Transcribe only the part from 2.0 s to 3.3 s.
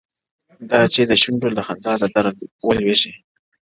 لـه دره ولـويــږي ـ